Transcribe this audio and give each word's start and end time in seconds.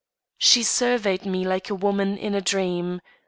She 0.39 0.63
surveyed 0.63 1.27
me 1.27 1.45
like 1.45 1.69
a 1.69 1.75
woman 1.75 2.17
in 2.17 2.33
a 2.33 2.41
dream. 2.41 3.01